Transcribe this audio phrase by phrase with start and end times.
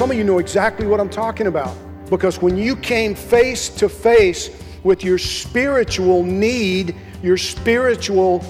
[0.00, 1.76] Some of you know exactly what I'm talking about
[2.08, 4.48] because when you came face to face
[4.82, 8.42] with your spiritual need, your spiritual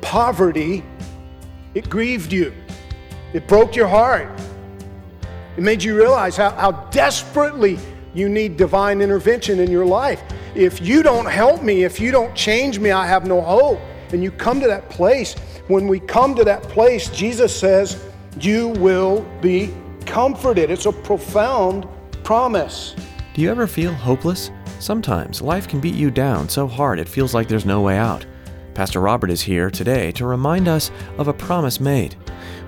[0.00, 0.82] poverty,
[1.74, 2.52] it grieved you.
[3.32, 4.28] It broke your heart.
[5.56, 7.78] It made you realize how, how desperately
[8.12, 10.20] you need divine intervention in your life.
[10.56, 13.78] If you don't help me, if you don't change me, I have no hope.
[14.12, 15.34] And you come to that place.
[15.68, 18.04] When we come to that place, Jesus says,
[18.40, 19.72] You will be
[20.10, 20.72] comforted.
[20.72, 21.86] It's a profound
[22.24, 22.96] promise.
[23.32, 24.50] Do you ever feel hopeless?
[24.80, 28.26] Sometimes life can beat you down so hard it feels like there's no way out.
[28.74, 32.16] Pastor Robert is here today to remind us of a promise made.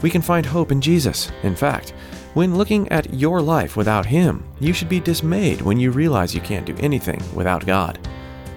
[0.02, 1.32] We can find hope in Jesus.
[1.42, 1.90] In fact,
[2.34, 6.40] when looking at your life without Him, you should be dismayed when you realize you
[6.40, 7.98] can't do anything without God.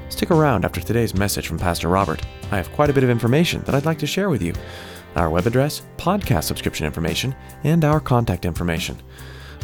[0.09, 2.21] Stick around after today's message from Pastor Robert.
[2.51, 4.53] I have quite a bit of information that I'd like to share with you
[5.15, 8.97] our web address, podcast subscription information, and our contact information.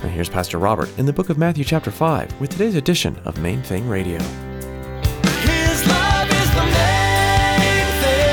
[0.03, 3.37] Now here's Pastor Robert in the book of Matthew, chapter 5, with today's edition of
[3.39, 4.17] Main Thing Radio.
[4.17, 8.31] His love is the main thing.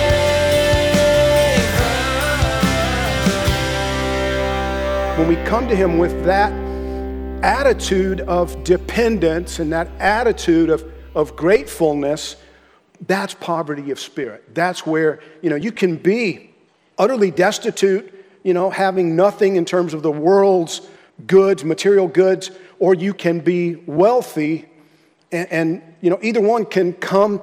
[5.18, 6.52] When we come to Him with that
[7.42, 12.36] attitude of dependence and that attitude of, of gratefulness,
[13.06, 14.54] that's poverty of spirit.
[14.54, 16.47] That's where, you know, you can be
[16.98, 20.80] utterly destitute, you know, having nothing in terms of the world's
[21.26, 24.68] goods, material goods, or you can be wealthy
[25.30, 27.42] and, and, you know, either one can come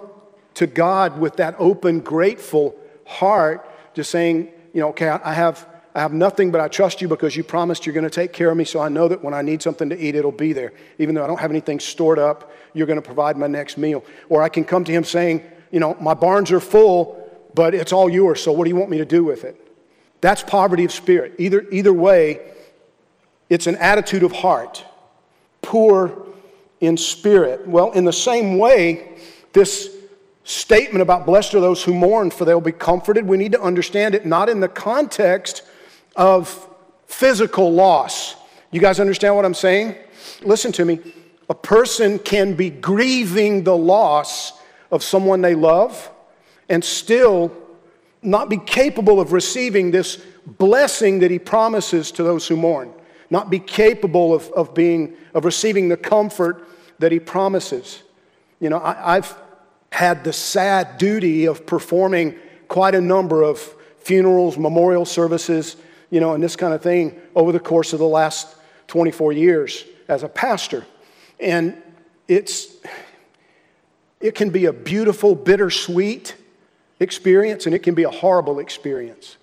[0.55, 6.01] to God with that open, grateful heart, just saying, you know, okay, I have, I
[6.01, 8.57] have nothing, but I trust you because you promised you're going to take care of
[8.57, 10.73] me, so I know that when I need something to eat, it'll be there.
[10.97, 14.03] Even though I don't have anything stored up, you're going to provide my next meal.
[14.29, 17.24] Or I can come to him saying, you know, my barns are full,
[17.55, 19.59] but it's all yours, so what do you want me to do with it?
[20.21, 21.33] That's poverty of spirit.
[21.37, 22.51] Either, either way,
[23.49, 24.83] it's an attitude of heart,
[25.61, 26.27] poor
[26.81, 27.65] in spirit.
[27.67, 29.17] Well, in the same way,
[29.53, 29.95] this
[30.43, 34.13] statement about blessed are those who mourn, for they'll be comforted, we need to understand
[34.13, 35.63] it not in the context
[36.15, 36.69] of
[37.07, 38.35] physical loss.
[38.71, 39.95] You guys understand what I'm saying?
[40.41, 40.99] Listen to me.
[41.49, 44.53] A person can be grieving the loss
[44.91, 46.11] of someone they love
[46.69, 47.55] and still
[48.21, 52.91] not be capable of receiving this blessing that he promises to those who mourn.
[53.29, 56.67] Not be capable of, of being of receiving the comfort
[56.99, 58.03] that he promises.
[58.59, 59.35] You know I, i've
[59.91, 62.35] had the sad duty of performing
[62.67, 63.59] quite a number of
[63.99, 65.77] funerals memorial services
[66.09, 68.55] you know and this kind of thing over the course of the last
[68.87, 70.85] 24 years as a pastor.
[71.39, 71.81] And
[72.27, 72.67] it's
[74.19, 76.35] it can be a beautiful bittersweet
[76.99, 79.37] experience and it can be a horrible experience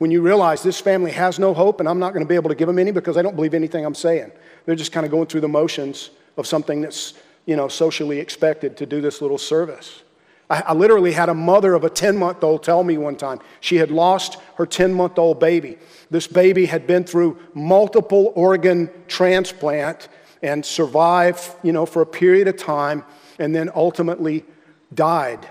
[0.00, 2.48] when you realize this family has no hope and I'm not going to be able
[2.48, 4.32] to give them any because they don't believe anything I'm saying.
[4.64, 7.12] They're just kind of going through the motions of something that's,
[7.44, 10.02] you know, socially expected to do this little service.
[10.48, 13.40] I, I literally had a mother of a 10 month old tell me one time
[13.60, 15.76] she had lost her 10 month old baby.
[16.10, 20.08] This baby had been through multiple organ transplant
[20.42, 23.04] and survived, you know, for a period of time
[23.38, 24.46] and then ultimately
[24.94, 25.46] died.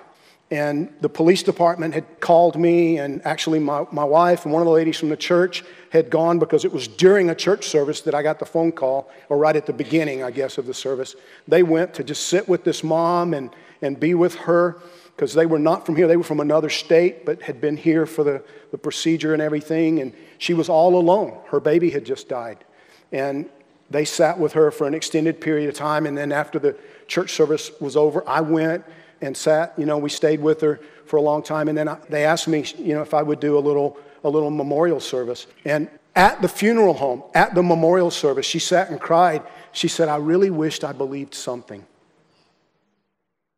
[0.51, 4.65] And the police department had called me, and actually, my, my wife and one of
[4.65, 8.15] the ladies from the church had gone because it was during a church service that
[8.15, 11.15] I got the phone call, or right at the beginning, I guess, of the service.
[11.47, 13.51] They went to just sit with this mom and,
[13.83, 14.77] and be with her
[15.15, 16.07] because they were not from here.
[16.07, 19.99] They were from another state, but had been here for the, the procedure and everything.
[19.99, 21.37] And she was all alone.
[21.47, 22.63] Her baby had just died.
[23.11, 23.49] And
[23.91, 26.05] they sat with her for an extended period of time.
[26.05, 26.75] And then after the
[27.07, 28.83] church service was over, I went
[29.21, 29.73] and sat.
[29.77, 31.67] You know, we stayed with her for a long time.
[31.67, 34.29] And then I, they asked me, you know, if I would do a little, a
[34.29, 35.47] little memorial service.
[35.65, 39.43] And at the funeral home, at the memorial service, she sat and cried.
[39.71, 41.85] She said, I really wished I believed something.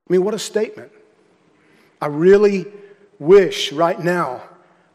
[0.09, 0.91] I mean, what a statement.
[2.01, 2.65] I really
[3.19, 4.43] wish right now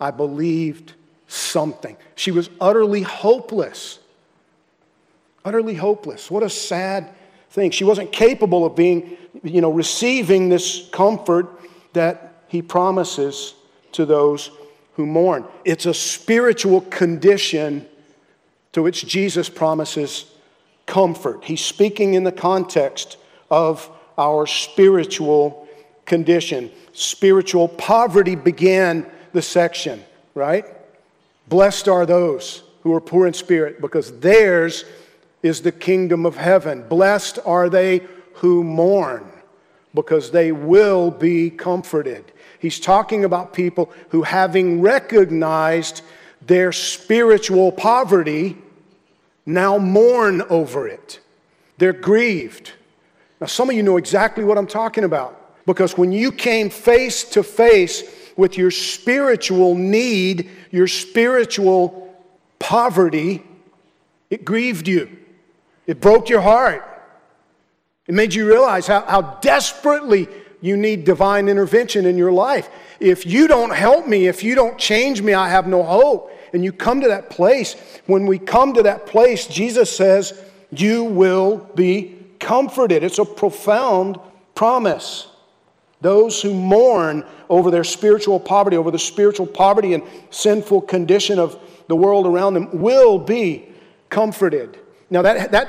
[0.01, 0.93] I believed
[1.29, 1.97] something.
[2.15, 3.99] She was utterly hopeless.
[5.45, 6.31] Utterly hopeless.
[6.31, 7.15] What a sad
[7.57, 7.73] thing.
[7.73, 11.49] She wasn't capable of being, you know, receiving this comfort
[11.95, 13.55] that he promises
[13.93, 14.51] to those
[14.93, 15.45] who mourn.
[15.65, 17.87] It's a spiritual condition
[18.73, 20.27] to which Jesus promises
[20.85, 21.45] comfort.
[21.45, 23.17] He's speaking in the context
[23.51, 25.67] of our spiritual
[26.05, 26.71] condition.
[26.93, 30.05] Spiritual poverty began the section,
[30.35, 30.65] right?
[31.49, 34.85] Blessed are those who are poor in spirit, because theirs
[35.47, 36.87] is the kingdom of heaven.
[36.89, 38.03] Blessed are they
[38.35, 39.27] who mourn,
[39.95, 42.33] because they will be comforted.
[42.59, 46.03] He's talking about people who, having recognized
[46.43, 48.57] their spiritual poverty,
[49.47, 51.21] now mourn over it.
[51.79, 52.73] They're grieved.
[53.41, 57.25] Now, some of you know exactly what I'm talking about because when you came face
[57.31, 58.05] to face
[58.37, 62.15] with your spiritual need, your spiritual
[62.59, 63.43] poverty,
[64.31, 65.17] it grieved you.
[65.87, 66.85] It broke your heart.
[68.07, 70.29] It made you realize how, how desperately
[70.61, 72.69] you need divine intervention in your life.
[73.01, 76.33] If you don't help me, if you don't change me, I have no hope.
[76.53, 77.77] And you come to that place.
[78.07, 80.41] When we come to that place, Jesus says,
[80.71, 83.03] You will be comforted.
[83.03, 84.19] It's a profound
[84.55, 85.29] promise.
[86.01, 91.59] Those who mourn over their spiritual poverty, over the spiritual poverty and sinful condition of
[91.89, 93.69] the world around them, will be
[94.09, 94.79] comforted.
[95.11, 95.69] Now, that, that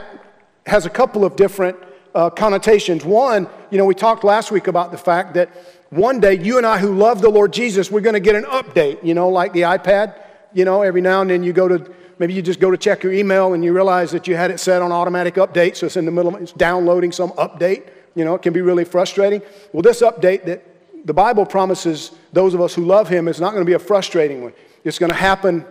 [0.66, 1.78] has a couple of different
[2.16, 3.06] uh, connotations.
[3.06, 5.50] One, you know, we talked last week about the fact that
[5.90, 8.46] one day you and I who love the Lord Jesus, we're going to get an
[8.46, 10.20] update, you know, like the iPad.
[10.54, 13.04] You know, every now and then you go to, maybe you just go to check
[13.04, 15.98] your email and you realize that you had it set on automatic update, so it's
[15.98, 17.90] in the middle, it's downloading some update.
[18.16, 19.42] You know, it can be really frustrating.
[19.72, 20.64] Well, this update that
[21.06, 23.80] the Bible promises those of us who love Him is not going to be a
[23.80, 24.54] frustrating one.
[24.84, 25.66] It's going to happen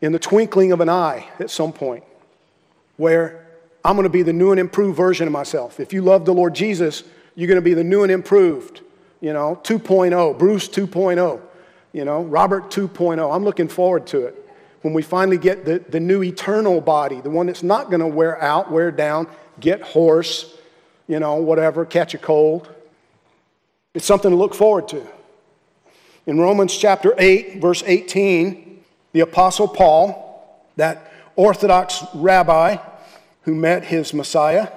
[0.00, 2.02] in the twinkling of an eye at some point
[2.96, 3.46] where
[3.84, 5.80] I'm going to be the new and improved version of myself.
[5.80, 7.04] If you love the Lord Jesus,
[7.34, 8.80] you're going to be the new and improved,
[9.20, 11.40] you know, 2.0, Bruce 2.0,
[11.92, 13.34] you know, Robert 2.0.
[13.34, 14.44] I'm looking forward to it
[14.82, 18.06] when we finally get the, the new eternal body, the one that's not going to
[18.06, 19.26] wear out, wear down,
[19.58, 20.54] get hoarse,
[21.08, 22.68] you know, whatever, catch a cold.
[23.94, 25.06] It's something to look forward to.
[26.26, 32.76] In Romans chapter 8, verse 18, the Apostle Paul, that Orthodox rabbi,
[33.42, 34.68] who met his Messiah.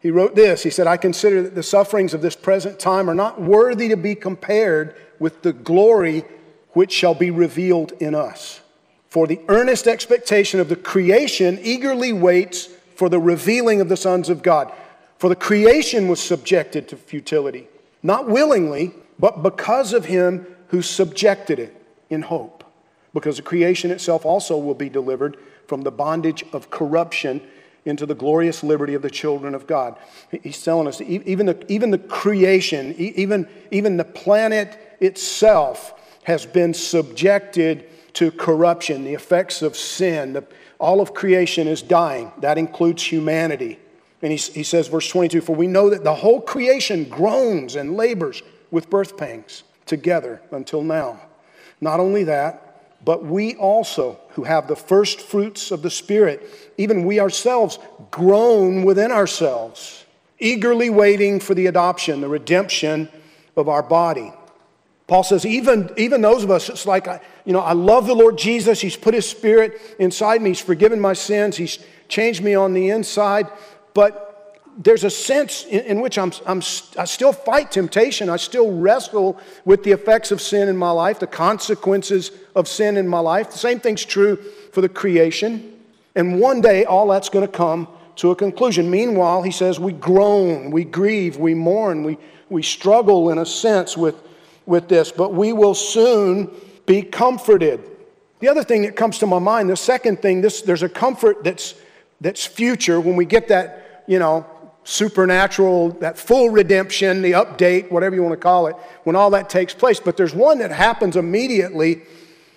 [0.00, 3.14] He wrote this He said, I consider that the sufferings of this present time are
[3.14, 6.24] not worthy to be compared with the glory
[6.72, 8.60] which shall be revealed in us.
[9.08, 14.28] For the earnest expectation of the creation eagerly waits for the revealing of the sons
[14.28, 14.72] of God.
[15.18, 17.68] For the creation was subjected to futility,
[18.02, 21.76] not willingly, but because of him who subjected it
[22.08, 22.64] in hope.
[23.12, 25.36] Because the creation itself also will be delivered
[25.70, 27.40] from the bondage of corruption
[27.84, 29.96] into the glorious liberty of the children of God.
[30.42, 35.94] He's telling us even the, even the creation, even, even the planet itself
[36.24, 40.32] has been subjected to corruption, the effects of sin.
[40.32, 40.44] The,
[40.80, 42.32] all of creation is dying.
[42.38, 43.78] That includes humanity.
[44.22, 47.96] And he, he says, verse 22 For we know that the whole creation groans and
[47.96, 51.20] labors with birth pangs together until now.
[51.80, 52.70] Not only that,
[53.04, 57.78] but we also, who have the first fruits of the Spirit, even we ourselves,
[58.10, 60.06] groan within ourselves,
[60.38, 63.06] eagerly waiting for the adoption, the redemption
[63.54, 64.32] of our body.
[65.06, 67.06] Paul says, even, even those of us, it's like,
[67.44, 68.80] you know, I love the Lord Jesus.
[68.80, 70.50] He's put His Spirit inside me.
[70.50, 71.58] He's forgiven my sins.
[71.58, 73.46] He's changed me on the inside.
[73.92, 74.29] But
[74.78, 76.58] there's a sense in, in which I'm, I'm,
[76.98, 78.28] I still fight temptation.
[78.28, 82.96] I still wrestle with the effects of sin in my life, the consequences of sin
[82.96, 83.50] in my life.
[83.50, 84.36] The same thing's true
[84.72, 85.78] for the creation.
[86.14, 88.90] And one day, all that's going to come to a conclusion.
[88.90, 93.96] Meanwhile, he says, we groan, we grieve, we mourn, we, we struggle in a sense
[93.96, 94.16] with,
[94.66, 96.50] with this, but we will soon
[96.86, 97.80] be comforted.
[98.40, 101.44] The other thing that comes to my mind, the second thing, this, there's a comfort
[101.44, 101.74] that's,
[102.20, 104.44] that's future when we get that, you know,
[104.84, 109.50] supernatural, that full redemption, the update, whatever you want to call it, when all that
[109.50, 110.00] takes place.
[110.00, 112.02] But there's one that happens immediately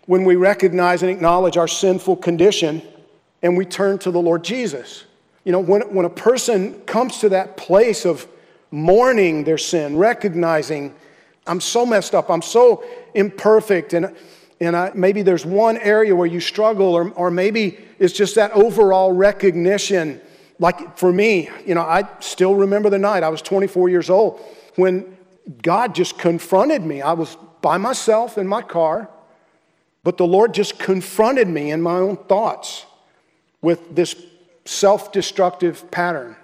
[0.06, 2.82] when we recognize and acknowledge our sinful condition
[3.42, 5.04] and we turn to the Lord Jesus.
[5.44, 8.26] You know, when, when a person comes to that place of
[8.72, 10.96] mourning their sin, recognizing,
[11.46, 14.16] I'm so messed up, I'm so imperfect, and,
[14.62, 18.52] and I, maybe there's one area where you struggle, or, or maybe it's just that
[18.54, 20.22] overall recognition
[20.60, 24.40] like for me, you know, I still remember the night, I was 24 years old,
[24.76, 25.18] when
[25.62, 27.02] God just confronted me.
[27.02, 29.10] I was by myself in my car,
[30.04, 32.86] But the Lord just confronted me in my own thoughts
[33.62, 34.16] with this
[34.66, 36.36] self destructive pattern.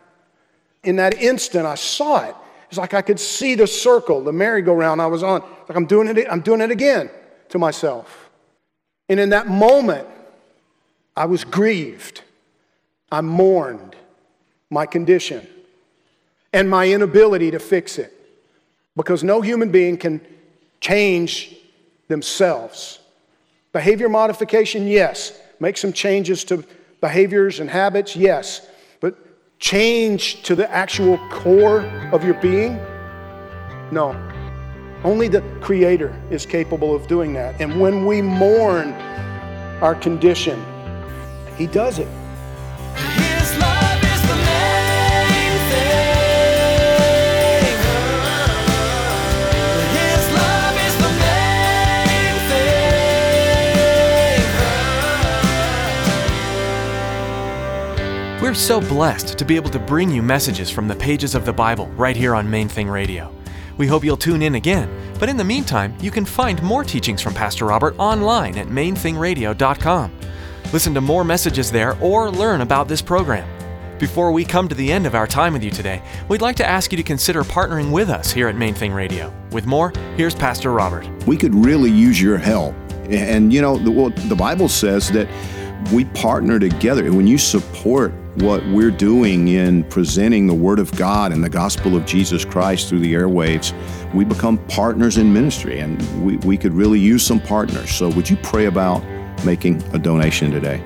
[0.84, 2.36] In that instant, I saw it.
[2.70, 5.42] It's like I could see the circle, the merry-go-round I was on.
[5.68, 7.10] Like I'm doing it, I'm doing it again
[7.50, 8.30] to myself.
[9.10, 10.08] And in that moment,
[11.18, 12.22] I was grieved.
[13.12, 13.96] I mourned
[14.70, 15.48] my condition
[16.54, 18.14] and my inability to fix it.
[18.96, 20.22] Because no human being can
[20.82, 21.56] change
[22.08, 23.00] themselves.
[23.72, 25.40] Behavior modification, yes.
[25.60, 26.66] Make some changes to
[27.02, 28.68] behaviors and habits, yes.
[29.00, 29.16] But
[29.60, 32.76] change to the actual core of your being?
[33.92, 34.16] No.
[35.04, 37.60] Only the Creator is capable of doing that.
[37.62, 38.92] And when we mourn
[39.82, 40.62] our condition,
[41.56, 42.08] He does it.
[58.50, 61.54] We're so blessed to be able to bring you messages from the pages of the
[61.54, 63.32] Bible right here on Main Thing Radio.
[63.78, 64.90] We hope you'll tune in again,
[65.20, 70.12] but in the meantime, you can find more teachings from Pastor Robert online at mainthingradio.com.
[70.74, 73.48] Listen to more messages there or learn about this program.
[74.00, 76.68] Before we come to the end of our time with you today, we'd like to
[76.68, 79.32] ask you to consider partnering with us here at Main Thing Radio.
[79.52, 81.08] With more, here's Pastor Robert.
[81.28, 82.74] we could really use your help.
[83.12, 85.28] And you know, the, well, the Bible says that
[85.94, 87.14] we partner together.
[87.14, 91.96] When you support what we're doing in presenting the Word of God and the gospel
[91.96, 93.74] of Jesus Christ through the airwaves,
[94.14, 97.92] we become partners in ministry, and we, we could really use some partners.
[97.92, 99.04] So, would you pray about
[99.44, 100.84] making a donation today?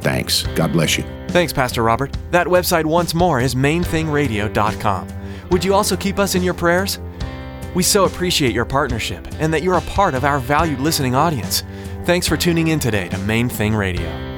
[0.00, 0.42] Thanks.
[0.54, 1.04] God bless you.
[1.28, 2.16] Thanks, Pastor Robert.
[2.30, 5.08] That website once more is mainthingradio.com.
[5.50, 6.98] Would you also keep us in your prayers?
[7.74, 11.62] We so appreciate your partnership and that you're a part of our valued listening audience.
[12.04, 14.31] Thanks for tuning in today to Main Thing Radio.